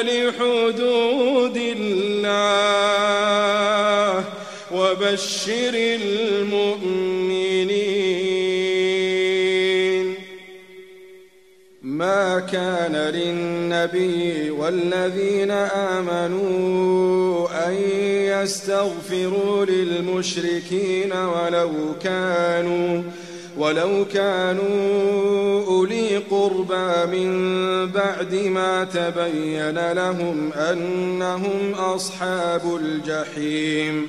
لحدود 0.00 1.56
الله 1.76 2.72
وبشر 4.72 5.74
المؤمنين 5.74 7.62
ما 11.92 12.40
كان 12.40 12.96
للنبي 12.96 14.50
والذين 14.50 15.50
آمنوا 16.00 17.48
أن 17.68 17.72
يستغفروا 18.42 19.64
للمشركين 19.64 21.12
ولو 21.12 21.70
كانوا 22.02 23.02
ولو 23.56 24.04
كانوا 24.14 25.66
أولي 25.66 26.16
قربى 26.16 27.16
من 27.16 27.30
بعد 27.86 28.34
ما 28.34 28.84
تبين 28.84 29.92
لهم 29.92 30.52
أنهم 30.52 31.74
أصحاب 31.74 32.76
الجحيم. 32.80 34.08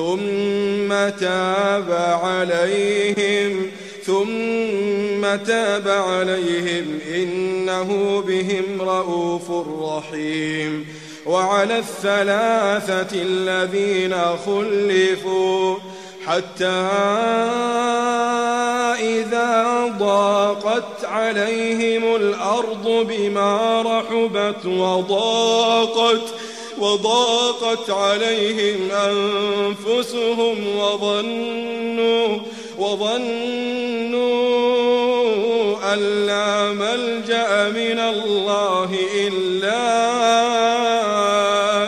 ثم 0.00 1.08
تاب 1.20 1.92
عليهم 2.22 3.70
ثم 4.06 5.44
تاب 5.46 5.88
عليهم 5.88 6.98
إنه 7.14 8.20
بهم 8.26 8.80
رؤوف 8.80 9.50
رحيم. 9.82 10.86
وعلى 11.26 11.78
الثلاثة 11.78 13.22
الذين 13.22 14.14
خلفوا 14.46 15.76
حتى 16.26 16.80
إذا 19.00 19.92
ضاقت 19.98 21.04
عليهم 21.04 22.16
الأرض 22.16 23.06
بما 23.08 23.82
رحبت 23.82 24.66
وضاقت 24.66 26.34
وضاقت 26.80 27.90
عليهم 27.90 28.90
أنفسهم 28.90 30.76
وظنوا 30.76 32.38
وظنوا 32.78 34.30
أن 35.94 36.26
لا 36.26 36.72
ملجأ 36.72 37.68
من 37.68 37.98
الله 37.98 38.90
إلا 39.14 39.80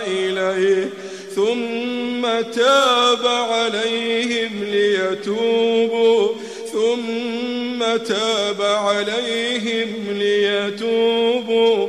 إليه. 0.06 0.90
ثم 1.34 2.22
تاب 2.54 3.26
عليهم 3.26 4.64
ليتوبوا. 4.64 6.28
ثم 6.72 7.96
تاب 7.96 8.62
عليهم 8.62 9.94
ليتوبوا. 10.10 11.88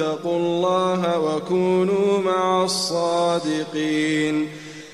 اتقوا 0.00 0.36
الله 0.36 1.18
وكونوا 1.18 2.18
مع 2.18 2.64
الصادقين. 2.64 4.48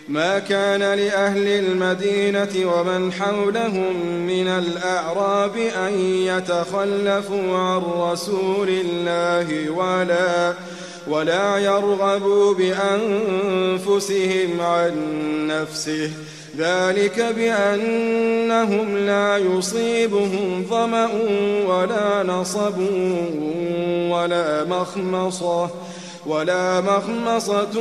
ما 0.08 0.38
كان 0.38 0.80
لأهل 0.80 1.46
المدينة 1.46 2.72
ومن 2.72 3.12
حولهم 3.12 3.96
من 4.26 4.48
الأعراب 4.48 5.56
أن 5.56 5.92
يتخلفوا 6.00 7.56
عن 7.58 7.82
رسول 7.96 8.68
الله 8.68 9.70
ولا 9.70 10.54
ولا 11.06 11.58
يرغبوا 11.58 12.54
بأنفسهم 12.54 13.80
عن 14.60 14.92
نفسه. 15.46 16.10
ذلك 16.58 17.20
بأنهم 17.36 18.98
لا 18.98 19.38
يصيبهم 19.38 20.64
ظمأ 20.70 21.08
ولا 21.66 22.22
نصب 22.22 22.78
ولا 24.10 24.64
مخمصة 24.64 25.70
ولا 26.26 26.80
مخمصة 26.80 27.72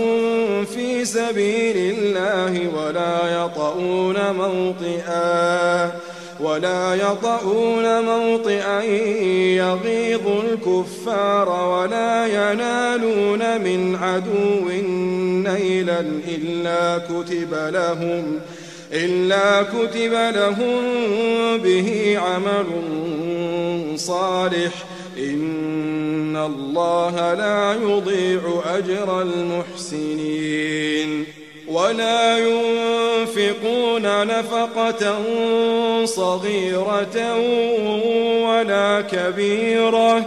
في 0.65 1.05
سبيل 1.05 1.77
الله 1.77 2.69
ولا 2.77 3.43
يطؤون 3.43 4.17
موطئا 4.31 5.91
ولا 6.39 6.95
يطؤون 6.95 8.01
موطئا 8.01 8.81
يغيظ 9.53 10.27
الكفار 10.27 11.49
ولا 11.49 12.25
ينالون 12.27 13.61
من 13.61 13.95
عدو 14.01 14.69
نيلا 15.49 15.99
إلا 16.27 16.97
كتب 16.97 17.53
لهم 17.53 18.39
إلا 18.93 19.63
كتب 19.63 20.13
لهم 20.13 20.81
به 21.57 22.19
عمل 22.19 22.65
صالح. 23.95 24.71
إن 25.17 26.37
الله 26.37 27.33
لا 27.33 27.73
يضيع 27.73 28.61
أجر 28.77 29.21
المحسنين. 29.21 31.25
ولا 31.67 32.37
ينفقون 32.37 34.27
نفقة 34.27 35.21
صغيرة 36.05 37.37
ولا 38.47 39.01
كبيرة. 39.01 40.25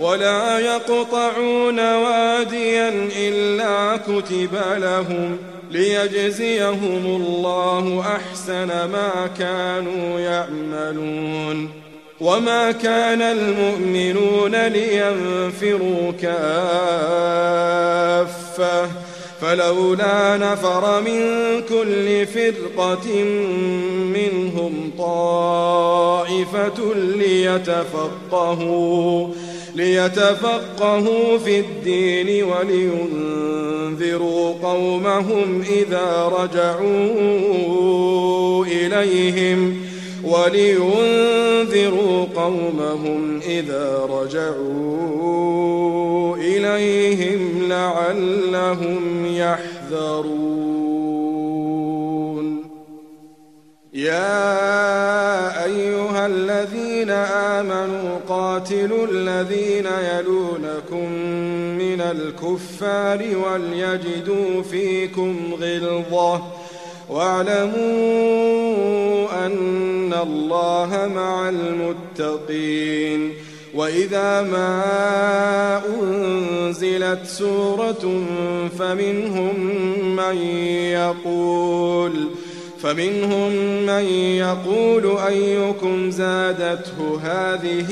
ولا 0.00 0.58
يقطعون 0.58 1.78
واديا 1.78 3.08
إلا 3.18 3.96
كتب 3.96 4.58
لهم 4.76 5.38
ليجزيهم 5.70 7.06
الله 7.06 8.00
أحسن 8.16 8.66
ما 8.66 9.30
كانوا 9.38 10.20
يعملون 10.20 11.70
وما 12.20 12.72
كان 12.72 13.22
المؤمنون 13.22 14.66
لينفروا 14.66 16.12
كافة 16.22 17.48
فلولا 19.40 20.36
نفر 20.36 21.00
من 21.00 21.20
كل 21.68 22.26
فرقة 22.26 23.24
منهم 24.14 24.92
طائفة 24.98 26.94
ليتفقهوا 27.16 28.68
ليتفقهوا 29.74 31.38
في 31.38 31.60
الدين 31.60 32.44
ولينذروا 32.44 34.54
قومهم 34.62 35.62
إذا 35.70 36.32
رجعوا 36.38 36.88
إليهم 38.66 39.76
ولينذروا 40.24 42.26
قومهم 42.34 43.40
إذا 43.48 44.08
رجعوا 44.10 45.58
إليهم 46.36 47.68
لعلهم 47.68 49.26
يحذرون. 49.26 50.78
يا 53.94 55.57
الذين 56.28 57.10
آمنوا 57.10 58.18
قاتلوا 58.28 59.06
الذين 59.10 59.86
يلونكم 59.86 61.12
من 61.78 62.00
الكفار 62.00 63.24
وليجدوا 63.36 64.62
فيكم 64.62 65.54
غلظة. 65.60 66.42
واعلموا 67.08 67.86
أن 69.46 70.12
الله 70.22 71.10
مع 71.14 71.48
المتقين. 71.48 73.32
وإذا 73.74 74.42
ما 74.42 75.82
أنزلت 76.02 77.26
سورة 77.26 78.22
فمنهم 78.78 79.60
من 80.16 80.36
يقول 80.92 82.12
فمنهم 82.82 83.52
من 83.86 84.04
يقول 84.14 85.16
أيكم 85.28 86.10
زادته 86.10 87.20
هذه 87.22 87.86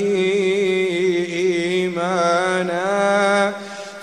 إيمانا 1.33 3.53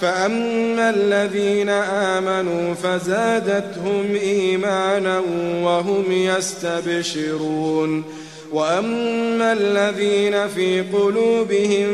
فأما 0.01 0.91
الذين 0.91 1.69
آمنوا 1.69 2.75
فزادتهم 2.75 4.15
إيمانا 4.23 5.23
وهم 5.63 6.13
يستبشرون 6.13 8.05
وأما 8.53 9.53
الذين 9.53 10.49
في 10.49 10.81
قلوبهم 10.81 11.91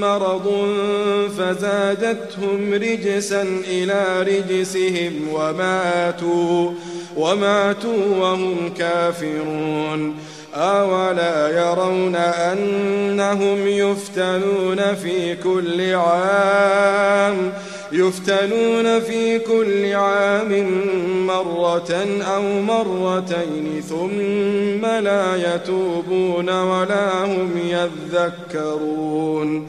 مرض 0.00 0.68
فزادتهم 1.38 2.74
رجسا 2.74 3.42
إلى 3.68 4.22
رجسهم 4.22 5.12
وماتوا 5.32 6.72
وماتوا 7.16 8.16
وهم 8.18 8.72
كافرون. 8.78 10.14
أولا 10.54 11.48
يرون 11.48 12.16
أنهم 12.16 13.66
يفتنون 13.66 14.94
في 14.94 15.36
كل 15.36 15.94
عام 15.94 17.52
يفتنون 17.92 19.00
في 19.00 19.38
كل 19.38 19.92
عام 19.92 20.66
مرة 21.26 22.06
أو 22.34 22.42
مرتين 22.42 23.82
ثم 23.88 24.86
لا 24.86 25.54
يتوبون 25.54 26.50
ولا 26.50 27.24
هم 27.24 27.50
يذكرون. 28.54 29.68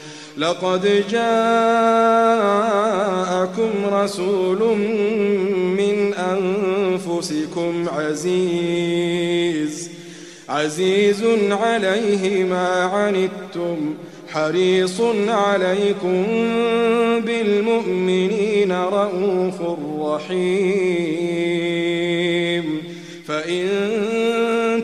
لقد 0.37 1.03
جاءكم 1.11 1.21
رسول 3.91 4.77
من 5.77 6.13
أنفسكم 6.13 7.89
عزيز 7.89 9.89
عزيز 10.49 11.23
عليه 11.51 12.43
ما 12.43 12.83
عنتم 12.83 13.95
حريص 14.29 15.01
عليكم 15.27 16.25
بالمؤمنين 17.25 18.71
رؤوف 18.71 19.61
رحيم. 19.99 21.41
فإن 23.27 23.67